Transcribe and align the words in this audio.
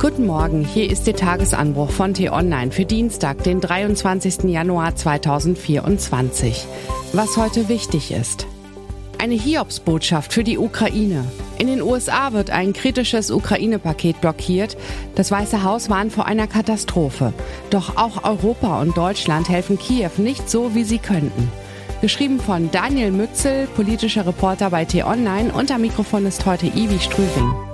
Guten 0.00 0.24
Morgen, 0.24 0.64
hier 0.64 0.90
ist 0.90 1.06
der 1.06 1.14
Tagesanbruch 1.14 1.90
von 1.90 2.14
T-Online 2.14 2.72
für 2.72 2.86
Dienstag, 2.86 3.44
den 3.44 3.60
23. 3.60 4.44
Januar 4.44 4.96
2024. 4.96 6.66
Was 7.12 7.36
heute 7.36 7.68
wichtig 7.68 8.10
ist. 8.10 8.46
Eine 9.18 9.34
Hiobsbotschaft 9.34 10.32
für 10.32 10.42
die 10.42 10.56
Ukraine. 10.56 11.26
In 11.58 11.66
den 11.66 11.82
USA 11.82 12.32
wird 12.32 12.48
ein 12.48 12.72
kritisches 12.72 13.30
Ukraine-Paket 13.30 14.22
blockiert. 14.22 14.78
Das 15.16 15.30
Weiße 15.30 15.64
Haus 15.64 15.90
warnt 15.90 16.14
vor 16.14 16.24
einer 16.24 16.46
Katastrophe. 16.46 17.34
Doch 17.68 17.98
auch 17.98 18.24
Europa 18.24 18.80
und 18.80 18.96
Deutschland 18.96 19.50
helfen 19.50 19.78
Kiew 19.78 20.12
nicht 20.16 20.48
so, 20.48 20.74
wie 20.74 20.84
sie 20.84 20.98
könnten. 20.98 21.52
Geschrieben 22.00 22.40
von 22.40 22.70
Daniel 22.70 23.10
Mützel, 23.10 23.66
politischer 23.76 24.26
Reporter 24.26 24.70
bei 24.70 24.86
T-Online 24.86 25.52
am 25.52 25.80
Mikrofon 25.82 26.24
ist 26.24 26.46
heute 26.46 26.68
Ivi 26.68 26.98
Strüving. 26.98 27.69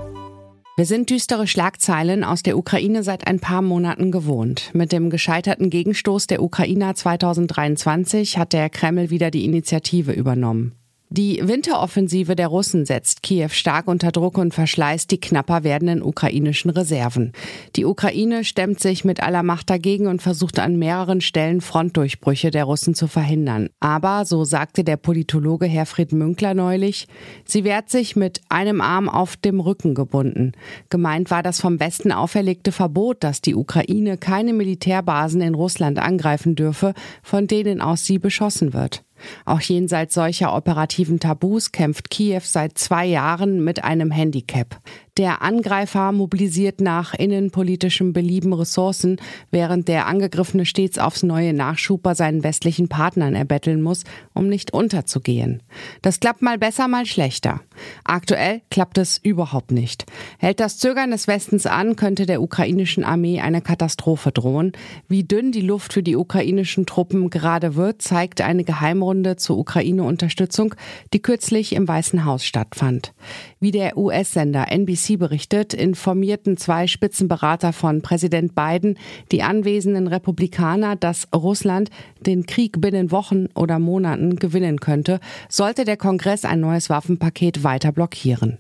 Wir 0.78 0.84
sind 0.84 1.08
düstere 1.08 1.46
Schlagzeilen 1.46 2.22
aus 2.22 2.42
der 2.42 2.58
Ukraine 2.58 3.02
seit 3.02 3.26
ein 3.26 3.40
paar 3.40 3.62
Monaten 3.62 4.10
gewohnt. 4.10 4.72
Mit 4.74 4.92
dem 4.92 5.08
gescheiterten 5.08 5.70
Gegenstoß 5.70 6.26
der 6.26 6.42
Ukrainer 6.42 6.94
2023 6.94 8.36
hat 8.36 8.52
der 8.52 8.68
Kreml 8.68 9.08
wieder 9.08 9.30
die 9.30 9.46
Initiative 9.46 10.12
übernommen. 10.12 10.74
Die 11.16 11.40
Winteroffensive 11.42 12.36
der 12.36 12.48
Russen 12.48 12.84
setzt 12.84 13.22
Kiew 13.22 13.48
stark 13.48 13.88
unter 13.88 14.12
Druck 14.12 14.36
und 14.36 14.52
verschleißt 14.52 15.10
die 15.10 15.18
knapper 15.18 15.64
werdenden 15.64 16.02
ukrainischen 16.02 16.70
Reserven. 16.70 17.32
Die 17.74 17.86
Ukraine 17.86 18.44
stemmt 18.44 18.80
sich 18.80 19.02
mit 19.02 19.22
aller 19.22 19.42
Macht 19.42 19.70
dagegen 19.70 20.08
und 20.08 20.20
versucht 20.20 20.58
an 20.58 20.76
mehreren 20.76 21.22
Stellen 21.22 21.62
Frontdurchbrüche 21.62 22.50
der 22.50 22.64
Russen 22.64 22.94
zu 22.94 23.06
verhindern. 23.06 23.70
Aber, 23.80 24.26
so 24.26 24.44
sagte 24.44 24.84
der 24.84 24.98
Politologe 24.98 25.64
Herfried 25.64 26.12
Münkler 26.12 26.52
neulich, 26.52 27.08
sie 27.46 27.64
wehrt 27.64 27.88
sich 27.88 28.14
mit 28.14 28.42
einem 28.50 28.82
Arm 28.82 29.08
auf 29.08 29.38
dem 29.38 29.60
Rücken 29.60 29.94
gebunden. 29.94 30.52
Gemeint 30.90 31.30
war 31.30 31.42
das 31.42 31.62
vom 31.62 31.80
Westen 31.80 32.12
auferlegte 32.12 32.72
Verbot, 32.72 33.24
dass 33.24 33.40
die 33.40 33.54
Ukraine 33.54 34.18
keine 34.18 34.52
Militärbasen 34.52 35.40
in 35.40 35.54
Russland 35.54 35.98
angreifen 35.98 36.56
dürfe, 36.56 36.92
von 37.22 37.46
denen 37.46 37.80
aus 37.80 38.04
sie 38.04 38.18
beschossen 38.18 38.74
wird. 38.74 39.05
Auch 39.44 39.60
jenseits 39.60 40.14
solcher 40.14 40.54
operativen 40.54 41.20
Tabus 41.20 41.72
kämpft 41.72 42.10
Kiew 42.10 42.42
seit 42.42 42.78
zwei 42.78 43.06
Jahren 43.06 43.62
mit 43.64 43.84
einem 43.84 44.10
Handicap. 44.10 44.78
Der 45.16 45.40
Angreifer 45.40 46.12
mobilisiert 46.12 46.82
nach 46.82 47.14
innenpolitischem 47.14 48.12
Belieben 48.12 48.52
Ressourcen, 48.52 49.18
während 49.50 49.88
der 49.88 50.06
Angegriffene 50.08 50.66
stets 50.66 50.98
aufs 50.98 51.22
neue 51.22 51.54
Nachschub 51.54 52.02
bei 52.02 52.12
seinen 52.12 52.44
westlichen 52.44 52.88
Partnern 52.88 53.34
erbetteln 53.34 53.80
muss, 53.80 54.04
um 54.34 54.48
nicht 54.48 54.74
unterzugehen. 54.74 55.62
Das 56.02 56.20
klappt 56.20 56.42
mal 56.42 56.58
besser, 56.58 56.86
mal 56.86 57.06
schlechter. 57.06 57.62
Aktuell 58.04 58.60
klappt 58.70 58.98
es 58.98 59.16
überhaupt 59.16 59.70
nicht. 59.70 60.04
Hält 60.38 60.60
das 60.60 60.76
Zögern 60.76 61.12
des 61.12 61.26
Westens 61.28 61.64
an, 61.64 61.96
könnte 61.96 62.26
der 62.26 62.42
ukrainischen 62.42 63.02
Armee 63.02 63.40
eine 63.40 63.62
Katastrophe 63.62 64.32
drohen. 64.32 64.72
Wie 65.08 65.24
dünn 65.24 65.50
die 65.50 65.62
Luft 65.62 65.94
für 65.94 66.02
die 66.02 66.16
ukrainischen 66.16 66.84
Truppen 66.84 67.30
gerade 67.30 67.74
wird, 67.74 68.02
zeigt 68.02 68.42
eine 68.42 68.64
Geheimrunde 68.64 69.36
zur 69.36 69.56
Ukraine-Unterstützung, 69.56 70.74
die 71.14 71.22
kürzlich 71.22 71.74
im 71.74 71.88
Weißen 71.88 72.26
Haus 72.26 72.44
stattfand. 72.44 73.14
Wie 73.58 73.70
der 73.70 73.96
US-Sender 73.96 74.70
NBC 74.70 75.18
berichtet, 75.18 75.72
informierten 75.72 76.58
zwei 76.58 76.86
Spitzenberater 76.86 77.72
von 77.72 78.02
Präsident 78.02 78.54
Biden 78.54 78.98
die 79.32 79.42
anwesenden 79.42 80.08
Republikaner, 80.08 80.94
dass 80.94 81.26
Russland 81.34 81.88
den 82.20 82.44
Krieg 82.44 82.82
binnen 82.82 83.10
Wochen 83.10 83.46
oder 83.54 83.78
Monaten 83.78 84.36
gewinnen 84.36 84.78
könnte, 84.80 85.20
sollte 85.48 85.86
der 85.86 85.96
Kongress 85.96 86.44
ein 86.44 86.60
neues 86.60 86.90
Waffenpaket 86.90 87.64
weiter 87.64 87.92
blockieren. 87.92 88.58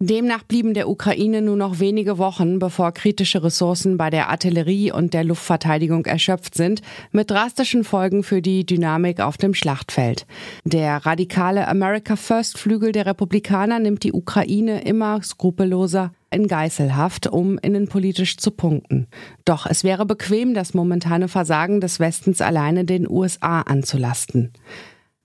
Demnach 0.00 0.44
blieben 0.44 0.74
der 0.74 0.88
Ukraine 0.88 1.42
nur 1.42 1.56
noch 1.56 1.80
wenige 1.80 2.18
Wochen, 2.18 2.60
bevor 2.60 2.92
kritische 2.92 3.42
Ressourcen 3.42 3.96
bei 3.96 4.10
der 4.10 4.28
Artillerie 4.28 4.92
und 4.92 5.12
der 5.12 5.24
Luftverteidigung 5.24 6.06
erschöpft 6.06 6.54
sind, 6.54 6.82
mit 7.10 7.32
drastischen 7.32 7.82
Folgen 7.82 8.22
für 8.22 8.40
die 8.40 8.64
Dynamik 8.64 9.18
auf 9.18 9.38
dem 9.38 9.54
Schlachtfeld. 9.54 10.24
Der 10.64 11.04
radikale 11.04 11.66
America 11.66 12.14
First 12.14 12.58
Flügel 12.58 12.92
der 12.92 13.06
Republikaner 13.06 13.80
nimmt 13.80 14.04
die 14.04 14.12
Ukraine 14.12 14.82
immer 14.82 15.20
skrupelloser 15.20 16.12
in 16.30 16.46
Geiselhaft, 16.46 17.26
um 17.26 17.58
innenpolitisch 17.58 18.36
zu 18.36 18.52
punkten. 18.52 19.08
Doch 19.44 19.66
es 19.66 19.82
wäre 19.82 20.06
bequem, 20.06 20.54
das 20.54 20.74
momentane 20.74 21.26
Versagen 21.26 21.80
des 21.80 21.98
Westens 21.98 22.40
alleine 22.40 22.84
den 22.84 23.10
USA 23.10 23.62
anzulasten. 23.62 24.52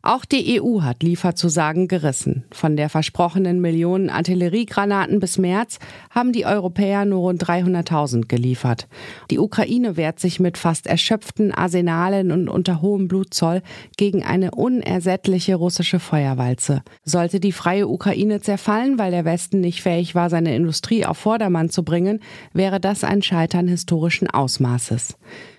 Auch 0.06 0.26
die 0.26 0.62
EU 0.62 0.82
hat 0.82 1.02
Lieferzusagen 1.02 1.88
gerissen. 1.88 2.44
Von 2.52 2.76
der 2.76 2.90
versprochenen 2.90 3.62
Millionen 3.62 4.10
Artilleriegranaten 4.10 5.22
bis 5.22 5.38
März 5.38 5.80
haben 6.10 6.34
die 6.34 6.46
Europäer 6.46 7.06
nur 7.06 7.22
rund 7.22 7.42
300.000 7.42 8.28
geliefert. 8.28 8.90
Die 9.32 9.40
Ukraine 9.40 9.96
wehrt 9.96 10.20
sich 10.20 10.42
mit 10.42 10.58
fast 10.58 10.88
erschöpften 10.88 11.54
Arsenalen 11.54 12.34
und 12.34 12.50
unter 12.50 12.82
hohem 12.82 13.08
Blutzoll 13.08 13.62
gegen 13.96 14.24
eine 14.24 14.52
unersättliche 14.52 15.56
russische 15.56 16.02
Feuerwalze. 16.02 16.84
Sollte 17.06 17.40
die 17.40 17.54
freie 17.54 17.88
Ukraine 17.88 18.42
zerfallen, 18.42 19.00
weil 19.00 19.12
der 19.12 19.24
Westen 19.24 19.62
nicht 19.62 19.82
fähig 19.82 20.16
war, 20.16 20.30
seine 20.30 20.54
Industrie 20.54 21.06
auf 21.06 21.18
Vordermann 21.18 21.70
zu 21.70 21.84
bringen, 21.84 22.20
wäre 22.52 22.82
das 22.82 23.06
ein 23.06 23.22
Scheitern 23.22 23.70
historischen 23.70 24.30
Ausmaßes. 24.30 25.16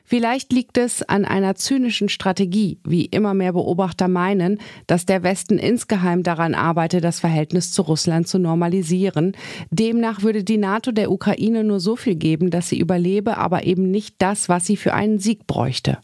Vielleicht 0.06 0.52
liegt 0.52 0.76
es 0.76 1.02
an 1.02 1.24
einer 1.24 1.54
zynischen 1.54 2.10
Strategie, 2.10 2.78
wie 2.84 3.06
immer 3.06 3.32
mehr 3.32 3.54
Beobachter 3.54 4.06
meinen, 4.06 4.60
dass 4.86 5.06
der 5.06 5.22
Westen 5.22 5.58
insgeheim 5.58 6.22
daran 6.22 6.54
arbeite, 6.54 7.00
das 7.00 7.20
Verhältnis 7.20 7.72
zu 7.72 7.80
Russland 7.80 8.28
zu 8.28 8.38
normalisieren. 8.38 9.32
Demnach 9.70 10.20
würde 10.20 10.44
die 10.44 10.58
NATO 10.58 10.92
der 10.92 11.10
Ukraine 11.10 11.64
nur 11.64 11.80
so 11.80 11.96
viel 11.96 12.16
geben, 12.16 12.50
dass 12.50 12.68
sie 12.68 12.78
überlebe, 12.78 13.38
aber 13.38 13.64
eben 13.64 13.90
nicht 13.90 14.16
das, 14.18 14.50
was 14.50 14.66
sie 14.66 14.76
für 14.76 14.92
einen 14.92 15.18
Sieg 15.18 15.46
bräuchte. 15.46 15.96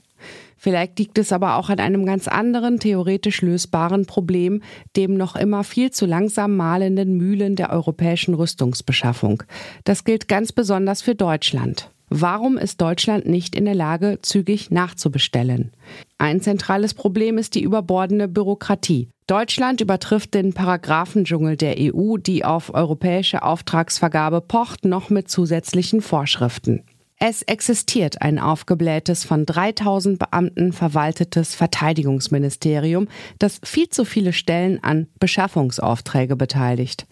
Vielleicht 0.56 0.99
liegt 0.99 1.19
es 1.19 1.33
aber 1.33 1.56
auch 1.56 1.69
an 1.69 1.78
einem 1.78 2.05
ganz 2.05 2.27
anderen, 2.27 2.81
theoretisch 2.81 3.43
lösbaren 3.43 4.06
Problem, 4.06 4.62
dem 4.97 5.15
noch 5.15 5.37
immer 5.37 5.62
viel 5.62 5.91
zu 5.91 6.06
langsam 6.06 6.56
malenden 6.56 7.16
Mühlen 7.16 7.55
der 7.55 7.71
europäischen 7.71 8.34
Rüstungsbeschaffung. 8.34 9.43
Das 9.84 10.05
gilt 10.05 10.28
ganz 10.28 10.53
besonders 10.53 11.00
für 11.00 11.15
Deutschland. 11.15 11.91
Warum 12.12 12.59
ist 12.59 12.81
Deutschland 12.81 13.26
nicht 13.26 13.54
in 13.54 13.65
der 13.65 13.76
Lage, 13.76 14.19
zügig 14.21 14.72
nachzubestellen? 14.72 15.71
Ein 16.19 16.41
zentrales 16.41 16.93
Problem 16.93 17.38
ist 17.38 17.54
die 17.54 17.62
überbordende 17.62 18.26
Bürokratie. 18.26 19.09
Deutschland 19.28 19.81
übertrifft 19.81 20.34
den 20.34 20.53
Paragraphendschungel 20.53 21.56
der 21.56 21.76
EU, 21.78 22.16
die 22.16 22.44
auf 22.44 22.75
europäische 22.75 23.44
Auftragsvergabe 23.44 24.41
pocht, 24.41 24.84
noch 24.84 25.09
mit 25.09 25.31
zusätzlichen 25.31 26.03
Vorschriften. 26.03 26.82
Es 27.22 27.43
existiert 27.43 28.22
ein 28.22 28.38
aufgeblähtes, 28.41 29.25
von 29.25 29.47
3000 29.47 30.19
Beamten 30.19 30.72
verwaltetes 30.72 31.54
Verteidigungsministerium, 31.54 33.06
das 33.38 33.60
viel 33.62 33.88
zu 33.88 34.04
viele 34.04 34.32
Stellen 34.32 34.82
an 34.82 35.06
Beschaffungsaufträge 35.21 36.34
beteiligt. 36.34 37.06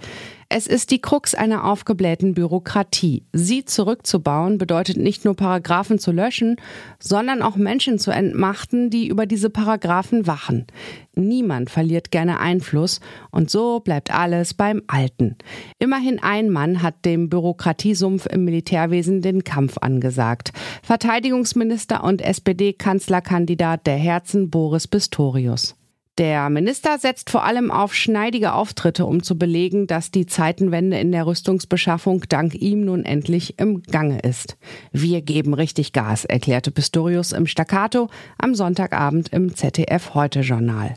Es 0.50 0.66
ist 0.66 0.90
die 0.90 1.02
Krux 1.02 1.34
einer 1.34 1.66
aufgeblähten 1.66 2.32
Bürokratie. 2.32 3.22
Sie 3.34 3.66
zurückzubauen 3.66 4.56
bedeutet 4.56 4.96
nicht 4.96 5.26
nur 5.26 5.34
Paragraphen 5.34 5.98
zu 5.98 6.10
löschen, 6.10 6.56
sondern 6.98 7.42
auch 7.42 7.56
Menschen 7.56 7.98
zu 7.98 8.12
entmachten, 8.12 8.88
die 8.88 9.08
über 9.08 9.26
diese 9.26 9.50
Paragraphen 9.50 10.26
wachen. 10.26 10.66
Niemand 11.14 11.68
verliert 11.68 12.10
gerne 12.10 12.40
Einfluss 12.40 13.00
und 13.30 13.50
so 13.50 13.80
bleibt 13.80 14.10
alles 14.10 14.54
beim 14.54 14.80
Alten. 14.86 15.36
Immerhin 15.78 16.18
ein 16.22 16.48
Mann 16.48 16.82
hat 16.82 17.04
dem 17.04 17.28
Bürokratiesumpf 17.28 18.24
im 18.24 18.46
Militärwesen 18.46 19.20
den 19.20 19.44
Kampf 19.44 19.76
angesagt. 19.76 20.52
Verteidigungsminister 20.82 22.02
und 22.02 22.22
SPD-Kanzlerkandidat 22.22 23.86
der 23.86 23.96
Herzen 23.96 24.48
Boris 24.48 24.88
Pistorius. 24.88 25.77
Der 26.18 26.50
Minister 26.50 26.98
setzt 26.98 27.30
vor 27.30 27.44
allem 27.44 27.70
auf 27.70 27.94
schneidige 27.94 28.52
Auftritte, 28.52 29.06
um 29.06 29.22
zu 29.22 29.38
belegen, 29.38 29.86
dass 29.86 30.10
die 30.10 30.26
Zeitenwende 30.26 30.98
in 30.98 31.12
der 31.12 31.26
Rüstungsbeschaffung 31.26 32.24
dank 32.28 32.56
ihm 32.56 32.84
nun 32.84 33.04
endlich 33.04 33.60
im 33.60 33.84
Gange 33.84 34.18
ist. 34.18 34.56
Wir 34.90 35.22
geben 35.22 35.54
richtig 35.54 35.92
Gas, 35.92 36.24
erklärte 36.24 36.72
Pistorius 36.72 37.30
im 37.30 37.46
Staccato 37.46 38.08
am 38.36 38.56
Sonntagabend 38.56 39.28
im 39.28 39.54
ZDF 39.54 40.14
Heute 40.14 40.40
Journal. 40.40 40.96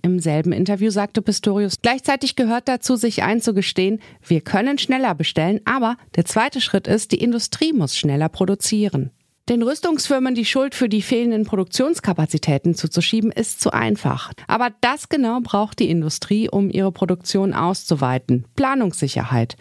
Im 0.00 0.18
selben 0.18 0.52
Interview 0.52 0.90
sagte 0.90 1.20
Pistorius, 1.20 1.82
gleichzeitig 1.82 2.34
gehört 2.34 2.66
dazu, 2.66 2.96
sich 2.96 3.22
einzugestehen, 3.22 4.00
wir 4.26 4.40
können 4.40 4.78
schneller 4.78 5.14
bestellen, 5.14 5.60
aber 5.66 5.98
der 6.16 6.24
zweite 6.24 6.62
Schritt 6.62 6.86
ist, 6.86 7.12
die 7.12 7.22
Industrie 7.22 7.74
muss 7.74 7.98
schneller 7.98 8.30
produzieren. 8.30 9.10
Den 9.50 9.62
Rüstungsfirmen 9.62 10.34
die 10.34 10.46
Schuld 10.46 10.74
für 10.74 10.88
die 10.88 11.02
fehlenden 11.02 11.44
Produktionskapazitäten 11.44 12.74
zuzuschieben, 12.74 13.30
ist 13.30 13.60
zu 13.60 13.74
einfach. 13.74 14.32
Aber 14.46 14.70
das 14.80 15.10
genau 15.10 15.40
braucht 15.42 15.80
die 15.80 15.90
Industrie, 15.90 16.48
um 16.48 16.70
ihre 16.70 16.92
Produktion 16.92 17.52
auszuweiten. 17.52 18.46
Planungssicherheit. 18.56 19.56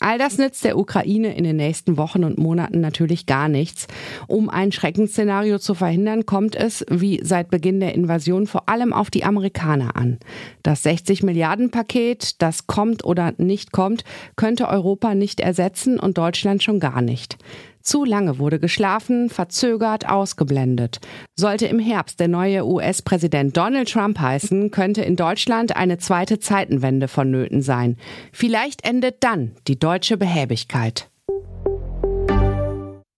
All 0.00 0.18
das 0.18 0.36
nützt 0.36 0.64
der 0.64 0.76
Ukraine 0.76 1.34
in 1.34 1.44
den 1.44 1.56
nächsten 1.56 1.96
Wochen 1.96 2.24
und 2.24 2.36
Monaten 2.36 2.80
natürlich 2.80 3.24
gar 3.24 3.48
nichts. 3.48 3.86
Um 4.26 4.50
ein 4.50 4.72
Schreckensszenario 4.72 5.58
zu 5.58 5.74
verhindern, 5.74 6.26
kommt 6.26 6.56
es, 6.56 6.84
wie 6.90 7.20
seit 7.22 7.50
Beginn 7.50 7.80
der 7.80 7.94
Invasion, 7.94 8.46
vor 8.46 8.68
allem 8.68 8.92
auf 8.92 9.10
die 9.10 9.24
Amerikaner 9.24 9.96
an. 9.96 10.18
Das 10.64 10.82
60 10.82 11.22
Milliarden 11.22 11.70
Paket, 11.70 12.42
das 12.42 12.66
kommt 12.66 13.04
oder 13.04 13.32
nicht 13.38 13.72
kommt, 13.72 14.04
könnte 14.36 14.68
Europa 14.68 15.14
nicht 15.14 15.40
ersetzen 15.40 16.00
und 16.00 16.18
Deutschland 16.18 16.64
schon 16.64 16.80
gar 16.80 17.00
nicht. 17.00 17.38
Zu 17.82 18.04
lange 18.04 18.38
wurde 18.38 18.58
geschlafen, 18.58 19.28
verzögert, 19.28 20.08
ausgeblendet. 20.08 21.00
Sollte 21.36 21.66
im 21.66 21.78
Herbst 21.78 22.20
der 22.20 22.28
neue 22.28 22.66
US-Präsident 22.66 23.56
Donald 23.56 23.90
Trump 23.90 24.18
heißen, 24.18 24.70
könnte 24.70 25.02
in 25.02 25.16
Deutschland 25.16 25.76
eine 25.76 25.98
zweite 25.98 26.38
Zeitenwende 26.38 27.08
vonnöten 27.08 27.62
sein. 27.62 27.96
Vielleicht 28.32 28.84
endet 28.84 29.24
dann 29.24 29.52
die 29.66 29.78
deutsche 29.78 30.16
Behäbigkeit. 30.16 31.10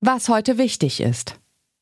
Was 0.00 0.28
heute 0.28 0.58
wichtig 0.58 1.00
ist. 1.00 1.36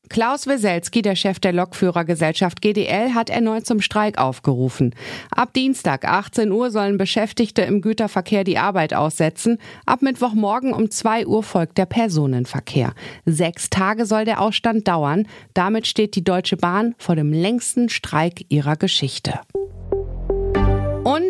Klaus 0.09 0.47
Weselski, 0.47 1.01
der 1.01 1.15
Chef 1.15 1.39
der 1.39 1.53
Lokführergesellschaft 1.53 2.61
GDL, 2.61 3.13
hat 3.13 3.29
erneut 3.29 3.65
zum 3.65 3.81
Streik 3.81 4.17
aufgerufen. 4.17 4.93
Ab 5.31 5.53
Dienstag 5.53 6.05
18 6.05 6.51
Uhr 6.51 6.71
sollen 6.71 6.97
Beschäftigte 6.97 7.63
im 7.63 7.81
Güterverkehr 7.81 8.43
die 8.43 8.57
Arbeit 8.57 8.93
aussetzen. 8.93 9.57
Ab 9.85 10.01
Mittwochmorgen 10.01 10.73
um 10.73 10.91
2 10.91 11.25
Uhr 11.25 11.41
folgt 11.41 11.77
der 11.77 11.85
Personenverkehr. 11.85 12.93
Sechs 13.25 13.69
Tage 13.69 14.05
soll 14.05 14.25
der 14.25 14.41
Ausstand 14.41 14.87
dauern. 14.87 15.27
Damit 15.53 15.87
steht 15.87 16.15
die 16.15 16.23
Deutsche 16.23 16.57
Bahn 16.57 16.95
vor 16.97 17.15
dem 17.15 17.31
längsten 17.31 17.89
Streik 17.89 18.45
ihrer 18.49 18.75
Geschichte. 18.75 19.39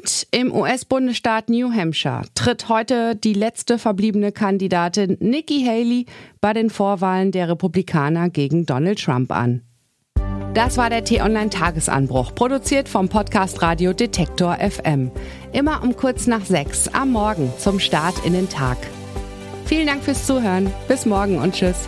Und 0.03 0.27
im 0.31 0.53
US-Bundesstaat 0.53 1.47
New 1.47 1.71
Hampshire 1.71 2.23
tritt 2.35 2.67
heute 2.67 3.15
die 3.15 3.33
letzte 3.33 3.79
verbliebene 3.79 4.33
Kandidatin 4.33 5.15
Nikki 5.21 5.63
Haley 5.65 6.07
bei 6.41 6.51
den 6.51 6.69
Vorwahlen 6.69 7.31
der 7.31 7.47
Republikaner 7.47 8.29
gegen 8.29 8.65
Donald 8.65 9.01
Trump 9.01 9.31
an. 9.31 9.61
Das 10.53 10.75
war 10.75 10.89
der 10.89 11.05
T-Online-Tagesanbruch, 11.05 12.35
produziert 12.35 12.89
vom 12.89 13.07
Podcast 13.07 13.61
Radio 13.61 13.93
Detektor 13.93 14.57
FM. 14.57 15.09
Immer 15.53 15.81
um 15.81 15.95
kurz 15.95 16.27
nach 16.27 16.43
sechs 16.43 16.89
am 16.89 17.13
Morgen 17.13 17.53
zum 17.57 17.79
Start 17.79 18.25
in 18.25 18.33
den 18.33 18.49
Tag. 18.49 18.77
Vielen 19.63 19.87
Dank 19.87 20.03
fürs 20.03 20.25
Zuhören. 20.25 20.69
Bis 20.89 21.05
morgen 21.05 21.37
und 21.37 21.55
tschüss. 21.55 21.87